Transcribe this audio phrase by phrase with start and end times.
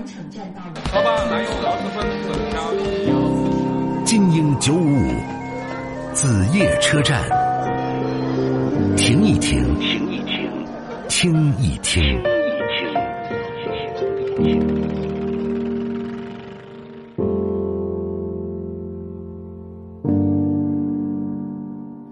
[0.00, 0.72] 完城站到了。
[0.94, 2.56] 老板，来有螺蛳粉等票。
[4.06, 5.12] 精英九五五，
[6.14, 7.22] 子夜车站，
[8.96, 10.50] 停一停，停一停，
[11.10, 12.02] 听一听，
[13.58, 13.68] 听
[14.38, 14.80] 一听。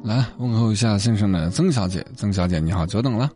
[0.05, 3.31] 来问候一下先生的曾小姐，曾小姐你好，久等了。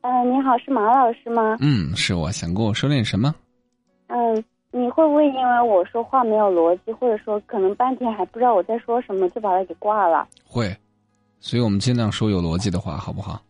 [0.00, 1.56] 嗯，你好，是马老师吗？
[1.60, 3.32] 嗯，是我，想跟我说点什么？
[4.72, 10.26] 嗯，你会不会因为我说话没有逻辑，或者说可能半天还不知道我在说什么，就把它给挂了？
[10.44, 10.74] 会，
[11.40, 13.40] 所以我们尽量说有逻辑的话，好不好？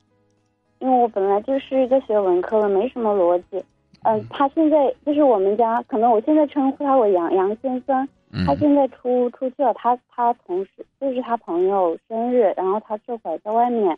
[0.80, 3.64] 因为我本来就是一个学文科的，没什么逻辑。
[4.02, 8.08] 嗯，他现在就是我们家，可能我现在称呼他为杨杨先生。
[8.32, 8.44] 嗯。
[8.44, 13.96] 他现在出出去了，他他同事就是他朋友生日，然后他这会儿在外面。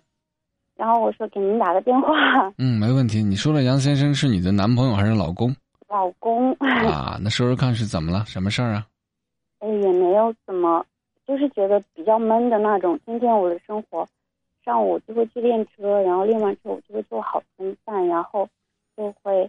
[0.77, 2.13] 然后我说给您打个电话。
[2.59, 3.23] 嗯，没问题。
[3.23, 5.55] 你说的杨先生是你的男朋友还是老公？
[5.95, 6.53] 老公。
[6.55, 8.25] 啊， 那说说看是怎么了？
[8.27, 8.87] 什么事儿啊？
[9.61, 10.85] 哎，也没有怎么，
[11.25, 12.99] 就是觉得比较闷的那种。
[13.07, 14.05] 今天我的生活，
[14.65, 18.49] 上午就会去练车，然后练完车我就会做好中饭，然后
[18.97, 19.49] 就会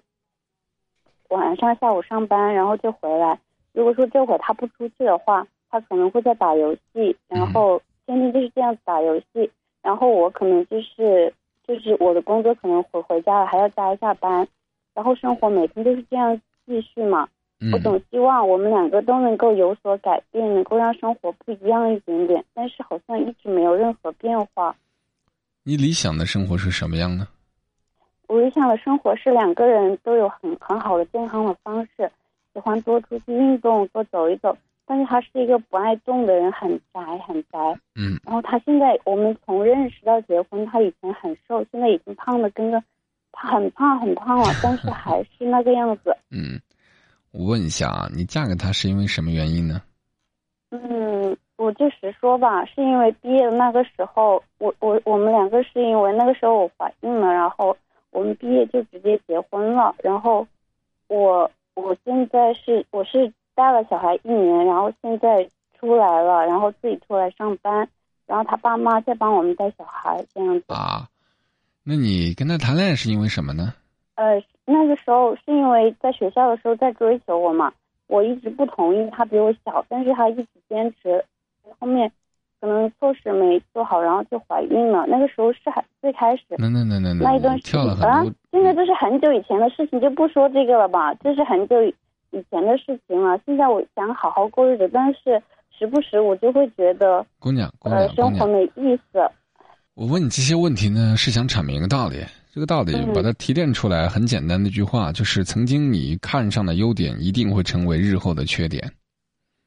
[1.29, 3.39] 晚上下午上班，然后就回来。
[3.73, 9.51] 如果说这会儿他不出去的话，他可能会在打游戏，然后天天就是这样子打游戏。
[9.81, 11.33] 然后我可能就是
[11.67, 14.47] 就是我的工作可能回回家了还要加一下班，
[14.95, 17.27] 然后生活每天都是这样继续嘛。
[17.71, 24.75] 我总希望我们两个都能够有所改变，能够让生活不一样一点点，但是好像一直没有任何变化。
[25.63, 27.27] 你理想的生活是什么样呢？
[28.27, 32.11] 我理想的生活是两个人都有很很好的健康的方式，
[32.53, 34.57] 喜欢多出去运动，多走一走。
[34.87, 37.57] 但是他是一个不爱动的人，很宅，很宅。
[37.95, 38.19] 嗯。
[38.23, 42.85] 然后他现在，我们从认识到结婚，他以前很瘦，现在已经胖的跟个，他
[43.35, 46.15] 很胖很胖了， 但是还是那个样子。
[46.31, 46.59] 嗯，
[47.31, 49.81] 我问一下啊，你嫁给他是因为什么原因呢？
[50.71, 57.75] 嗯，我就实说吧，是因为毕业的那个时候，我我我们两个是因为那个时候我怀孕了，然后
[58.11, 59.95] 我们毕业就直接结婚了。
[60.03, 60.47] 然后
[61.07, 63.31] 我我现在是我是。
[63.57, 65.49] 带了小孩一年，然后现在
[65.79, 67.87] 出来了，然后自己出来上班，
[68.25, 71.07] 然后他爸妈在帮我们带小孩，这样子啊。
[71.87, 73.71] 那你跟他谈恋爱是因为什么呢？
[74.15, 77.71] 呃，那个时候是因为在学校的时候在追求我嘛，
[78.07, 81.23] 我一直不同意，他比我小，但是他一直坚持，
[81.77, 82.11] 后面
[82.59, 85.05] 可能措施没做好，然后就怀孕了。
[85.07, 87.79] 那个时候是还最开始，那那那那那一段时间
[88.09, 91.75] 啊，现在这是很久以前的事情，就不说这个了吧，这是很久。
[92.31, 95.41] 以前的事情了，现在我想好好过日子，但是
[95.71, 99.31] 时不时我就会觉得，姑娘，姑娘，生活没意思。
[99.95, 102.17] 我问你这些问题呢，是想阐明一个道理。
[102.53, 108.91] 这个道理把它提炼出来，很简单的一句话，就是曾经你看上的优点，一定会成为日后的缺点。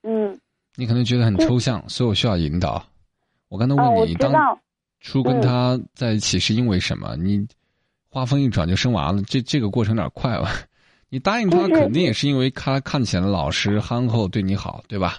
[0.03, 0.39] 嗯。
[0.77, 2.85] 你可能觉得很抽象，所以我需要引导。
[3.49, 4.31] 我刚才问你，当
[5.01, 7.17] 初跟他在一起是因为什么？
[7.17, 7.47] 你
[8.11, 10.47] 话锋一转就生娃了，这这个过程有点快了？
[11.09, 15.17] 你答应他，肯定也是因为他看起来老实憨厚，对你好，对吧？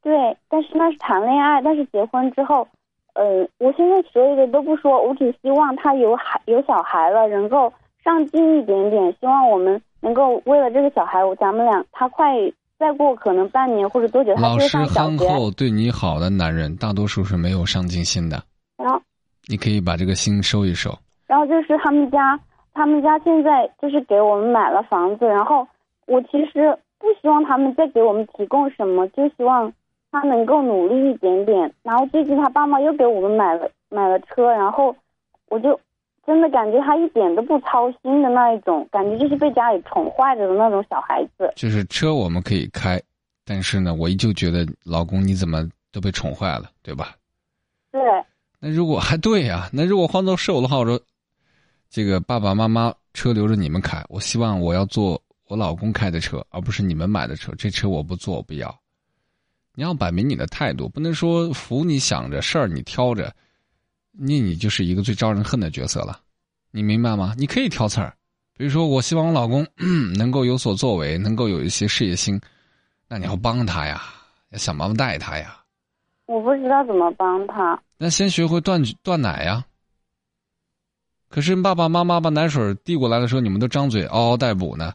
[0.00, 0.12] 对，
[0.48, 2.66] 但是那是谈恋爱，但是结婚之后，
[3.14, 9.10] 呃，我现在所有的都不说，我只希望他有孩有小孩了，能够上进一点点。
[9.20, 12.34] 希望我们能够为了这个小孩，咱们俩他快
[12.78, 15.16] 再过可能半年或者多久，他就上小学。
[15.16, 18.42] 老实憨厚对你好的男人，大多数是没有上进心的。
[18.76, 19.00] 然后，
[19.48, 20.90] 你可以把这个心收一收。
[21.26, 22.38] 然后就是他们家。
[22.74, 25.68] 他们家现在就是给我们买了房子，然后
[26.06, 29.70] 我其实不希望他们再给我们提供什么，就希望
[30.12, 31.74] 他能够努力一点点。
[31.82, 34.94] 然后最近他爸妈又给我们买了买了车，然后
[35.48, 35.78] 我就
[36.24, 41.52] 真的感觉他一点都不操心的那一种，感觉就是被家里宠坏着的那种小孩子。
[41.56, 43.02] 就是车我们可以开，
[43.44, 47.16] 但是呢，我依旧觉得老公你怎么都被宠坏了，对吧？
[47.90, 48.00] 对。
[48.60, 51.00] 那如果还对呀，那如果换做是我的话，我说。
[51.94, 57.52] 这个爸爸妈妈车留着你们开，我希望我要坐我老公开的车，而不是你们买的车。
[57.58, 58.74] 这车我不坐，我不要。
[59.74, 63.34] 你要摆明你的态度，不能说福你想着事儿你挑着，
[64.12, 66.20] 那你就是一个最招人恨的角色了。
[66.70, 67.34] 你明白吗？
[67.38, 68.14] 你可以挑刺儿，
[68.56, 69.66] 比如说我希望我老公
[70.16, 72.40] 能够有所作为，能够有一些事业心，
[73.08, 74.02] 那你要帮他呀，
[74.50, 75.58] 要想办法带他呀。
[76.26, 77.80] 我不知道怎么帮他。
[77.98, 79.64] 那先学会断断奶呀。
[81.28, 84.92] 可是爸爸妈妈把奶水递过来的时候，你们都张嘴嗷嗷待哺呢，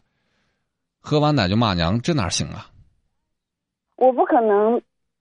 [1.00, 2.70] 喝完奶就骂娘，这哪行啊？
[3.98, 4.80] 我不可能，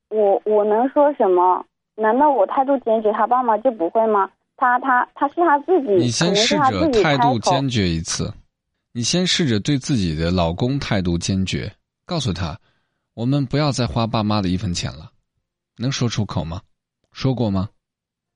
[0.10, 1.66] 我我能说什么？
[1.96, 4.30] 难道我态度坚决，他爸妈就不会吗？
[4.56, 8.32] 他他他是他自己，你先试着态度坚决一次，
[8.92, 11.72] 你先试着对自己的老公态度坚决，
[12.06, 12.60] 告诉他，
[13.16, 15.12] 我们不要再花爸妈的一分钱了，
[15.78, 16.62] 能说出口吗？
[17.12, 17.70] 说过吗？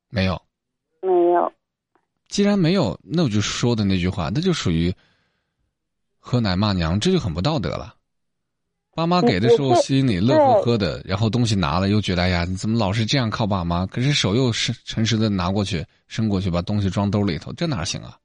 [0.09, 0.41] 没有。
[1.01, 1.51] 没有。
[2.27, 4.91] 既然没有，那我就说的那句话，那就属于
[6.19, 7.95] 喝奶骂娘，这就很不道德了。
[8.93, 13.85] 爸妈给的时候心里乐呵呵的，然后东西拿了又觉得哎呀，你怎么老是这样靠爸妈？
[13.85, 18.17] 可是手又是诚实的拿过去伸过去，把东西装兜里头，这哪行啊？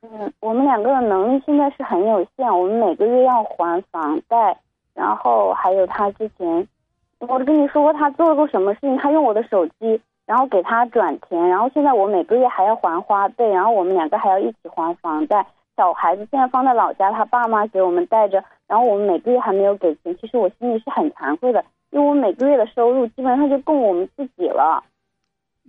[0.00, 4.56] 嗯，我们两个的能力现在是很有限，我们每个月要还房贷，
[4.94, 6.66] 然后还有他之前，
[7.18, 15.46] 我跟你说过他做过什么事情，他用我的手机，然后给他转钱，然后现在我每个月还要还花呗，然后我们两个还要一起还房贷。
[15.76, 24.84] 小孩子现在放在老家，他爸妈给我们带着，然后我们每个月还没有给钱，其实我心里是很惭愧的，因为我每个月的收入基本上就供我们自己了。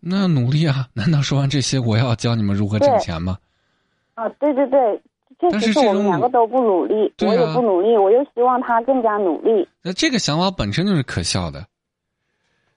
[0.02, 0.88] 那努力啊！
[0.94, 3.38] 难道说完这些，我要教你们如何挣钱吗？
[4.14, 5.02] 啊，对对对，
[5.40, 9.68] 确实是我们两个都不努力，我也不努力，我又希望他更加努力。
[9.82, 11.66] 那这个想法本身就是可笑的，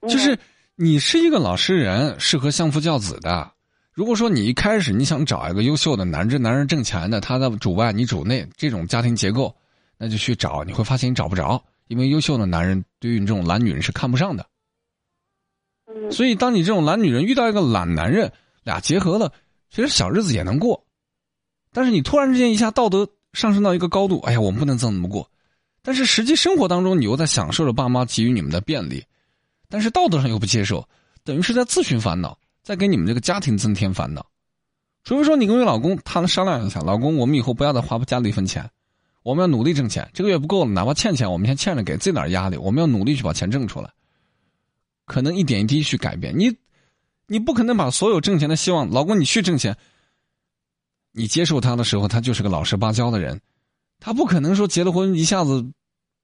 [0.07, 0.37] 就是
[0.75, 3.51] 你是一个老实人，适合相夫教子的。
[3.93, 9.53] 如果说你一开始你想找一个优秀的男人，男人挣钱的，他在主外你主内这种家庭结构，
[10.03, 14.45] 那就去找，你会发现你找不着，因为优秀的男人对于你这种懒女人是看不上的。
[16.11, 18.29] 所以，当你这种懒女人遇到一个懒男人，
[18.63, 19.31] 俩结合了，
[19.69, 20.85] 其实小日子也能过。
[21.71, 25.29] 但是你突然之间一下道德上升到一个高度，哎呀，我们不能这么过。
[25.81, 29.05] 但是实际生活当中，你又在享受着爸妈给予你们的便利，
[29.69, 30.85] 但是道德上又不接受，
[31.23, 32.37] 等于是在自寻烦恼。
[32.61, 34.25] 在给你们这个家庭增添烦恼，
[35.03, 38.69] 除非说你跟你老公他们商量一下，老公，我们以后不要再花家里一分钱，
[39.23, 43.89] 我们要努力挣钱，这个月不够了，哪怕欠钱，我们先欠着给自己点压力，我们要努力去把钱挣出来，
[45.05, 46.53] 可能一点一滴去改变你，
[47.27, 49.77] 你不可能把所有挣钱的希望，老公你去挣钱，
[51.13, 53.39] 你接受他的时候，他就是个老实巴交的人，
[53.99, 55.65] 他不可能说结了婚一下子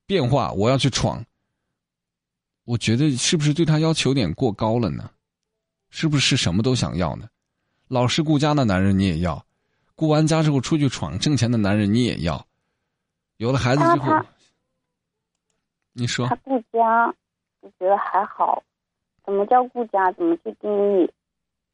[0.06, 1.24] 变化，我要去闯，
[2.66, 5.10] 我觉得是不是对他要求有点过高了呢？
[5.90, 7.28] 是不是什么都想要呢？
[7.88, 9.44] 老实顾家的男人你也要，
[9.96, 12.46] 顾完家之后出去闯挣钱的男人你也要。
[13.40, 14.20] 有了孩子之后，
[15.94, 17.08] 你说他顾家，
[17.62, 18.62] 我觉得还好。
[19.26, 20.12] 怎么叫顾家？
[20.12, 20.70] 怎么去定
[21.00, 21.10] 义？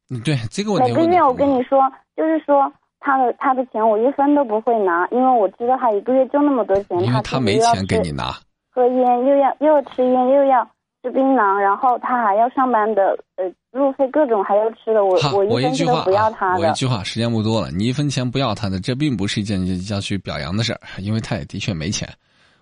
[0.08, 0.92] 嗯，对这个问题。
[0.92, 1.80] 每个月我跟你说，
[2.16, 8.32] 就是说他的他的钱我一分都不会拿，因为我知道他一个月就那么多钱，因为他没钱给你拿。
[8.70, 10.70] 喝烟又要又要吃烟又要。
[11.06, 15.16] 吃槟榔，然后他还要上班的，呃，路费各种还要吃的，我
[15.48, 16.60] 我一分钱都不要他的。
[16.60, 22.12] 我一句话，时间不多了，你一分钱不要他的，这并不是一件要去表扬的事儿，因为他也的确没钱。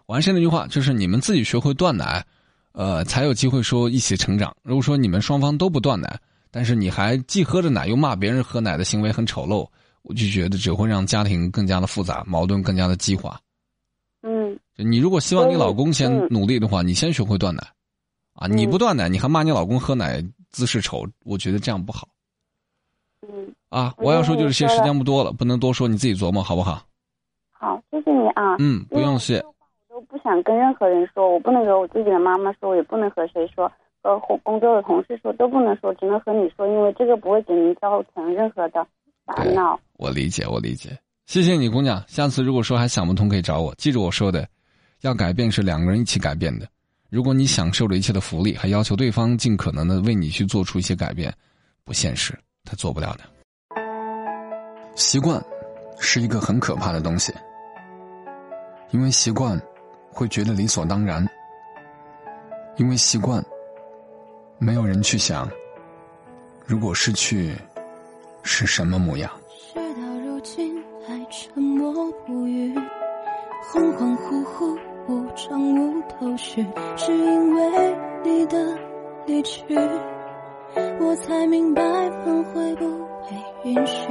[0.05, 2.23] 我还是那句话，就是你们自己学会断奶，
[2.73, 4.55] 呃，才有机会说一起成长。
[4.63, 6.15] 如果说你们双方都不断奶，
[6.51, 9.67] 但是你还既喝着奶又骂别人喝奶的行为很丑陋，
[10.03, 13.41] 我就觉得只会让家庭更加的复杂，矛盾更加的激化。
[14.23, 17.63] 嗯，你如果希望你老公先努力的话，你先学会断奶。
[18.35, 18.47] 啊！
[18.47, 22.09] 你不断奶，你还骂你老公喝奶姿势丑，我觉得这样不好。
[23.23, 23.55] 嗯。
[23.69, 26.83] 啊，我要说就是些，时间不多了，不能多说，你自己琢磨好不好？
[27.51, 28.57] 好，谢谢你啊。
[28.59, 29.39] 嗯，不用谢。
[29.39, 29.55] 我
[29.89, 33.71] 都不想跟任何人说，我不能和我自己的妈妈说，也不能和谁说，
[34.03, 38.87] 和工作的同事说都不能说，只能和你说，因为这个不会给您造成任何的
[39.25, 39.79] 烦恼。
[39.95, 40.91] 我理解，我理解。
[41.27, 42.03] 谢谢你，姑娘。
[42.07, 43.75] 下次如果说还想不通，可以找我。
[43.77, 44.47] 记住我说的，
[45.01, 46.67] 要改变是两个人一起改变的。
[47.15, 51.33] 如果你享受了一切的福利，还要求对方尽可能的为你去做出一些改变，
[51.85, 53.21] 不现实，他做不了的。
[54.97, 55.41] 习惯
[56.01, 57.33] 是一个很可怕的东西，
[58.91, 59.57] 因为习惯
[60.11, 61.25] 会觉得理所当然，
[62.79, 63.41] 因为习惯
[64.59, 65.49] 没有人去想，
[66.67, 67.55] 如果失去
[68.43, 69.31] 是什么模样。
[69.73, 72.75] 事到如今还沉默不语，
[73.73, 74.77] 恍恍惚惚。
[75.07, 78.57] 无常无头绪，是因为你的
[79.27, 79.63] 离去，
[80.99, 82.87] 我才明白挽回不
[83.29, 84.09] 被允许。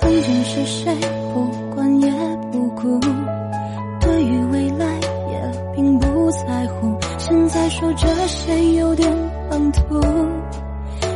[0.00, 0.96] 曾经是谁
[1.32, 2.10] 不管也
[2.50, 2.98] 不顾，
[4.00, 4.86] 对于未来
[5.30, 6.96] 也并不在乎。
[7.18, 9.08] 现在说这些有点
[9.48, 10.00] 唐突，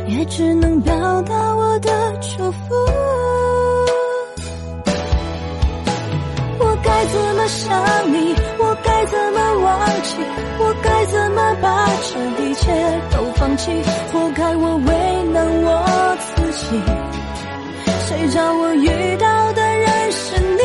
[0.07, 1.89] 也只能表达我的
[2.21, 2.75] 祝福。
[6.57, 8.35] 我该怎想你？
[8.57, 10.17] 我该怎么忘记？
[10.57, 12.71] 我该怎么把这一切
[13.11, 13.71] 都放弃？
[14.11, 16.81] 活该我为难我自己。
[18.07, 20.63] 谁叫我遇到的人是你？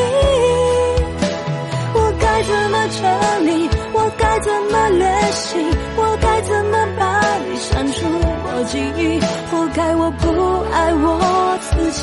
[1.94, 3.68] 我该怎么整理？
[3.92, 5.58] 我该怎么联系？
[5.96, 8.06] 我该怎么把你删除
[8.44, 9.20] 我记忆？
[9.50, 10.26] 活该我不
[10.72, 12.00] 爱我自己。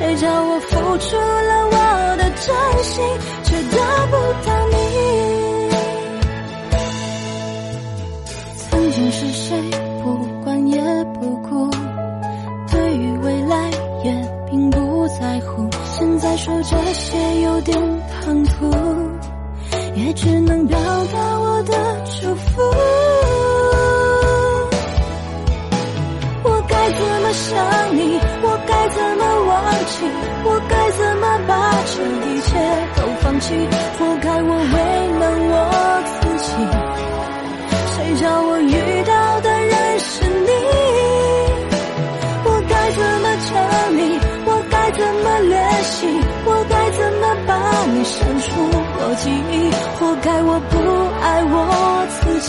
[0.00, 1.76] 谁叫我付出了我
[2.16, 2.48] 的真
[2.82, 3.04] 心，
[3.44, 3.76] 却得
[4.06, 4.16] 不
[4.46, 4.74] 到你？
[8.56, 9.60] 曾经是谁
[10.02, 10.80] 不管也
[11.20, 11.70] 不顾，
[12.70, 13.70] 对于未来
[14.02, 14.10] 也
[14.50, 15.68] 并不在乎。
[15.84, 17.78] 现在说这些有点
[18.22, 18.70] 唐突，
[19.96, 20.78] 也只能表
[21.12, 21.74] 达我的
[22.06, 22.62] 祝福。
[26.42, 28.18] 我该怎么想你？
[28.80, 29.52] 该怎么忘
[29.92, 30.08] 记？
[30.42, 31.52] 我该怎么把
[31.84, 32.56] 这一切
[32.96, 33.52] 都放弃？
[33.98, 34.76] 活该我为
[35.20, 35.22] 难
[35.52, 35.54] 我
[36.16, 36.48] 自己。
[37.92, 38.72] 谁叫我遇
[39.04, 40.50] 到的人是你？
[42.42, 43.52] 我该怎么证
[43.96, 44.00] 明？
[44.46, 46.08] 我该怎么练习？
[46.46, 47.52] 我该怎么把
[47.92, 48.48] 你删除
[48.96, 49.54] 我记忆？
[49.98, 50.72] 活该我不
[51.20, 51.54] 爱我
[52.16, 52.18] 自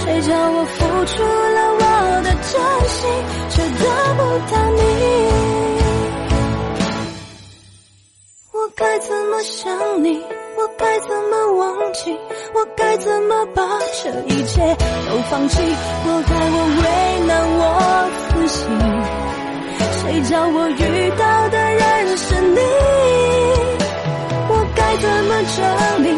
[0.00, 1.58] 谁叫我付出了
[2.50, 3.00] 真心，
[3.50, 4.80] 却得不到你？
[8.52, 10.22] 我该怎么想你？
[10.56, 12.18] 我该怎么忘记？
[12.54, 13.62] 我该怎么把
[14.02, 14.76] 这一切
[15.10, 15.56] 都放弃？
[16.04, 16.84] 活该我为
[17.26, 17.62] 难我
[18.30, 18.58] 自己。
[20.00, 22.60] 谁叫我遇到的人是你？
[24.48, 25.56] 我该怎么证
[26.02, 26.17] 明？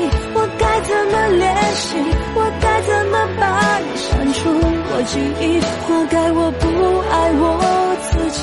[5.11, 5.61] 记忆？
[5.61, 6.67] 活该我不
[7.11, 7.43] 爱我
[8.07, 8.39] 自己。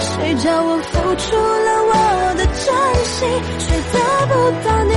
[0.00, 1.92] 谁叫我付出了我
[2.36, 2.64] 的真
[3.04, 3.20] 心，
[3.58, 3.94] 却得
[4.28, 4.32] 不
[4.64, 4.92] 到你？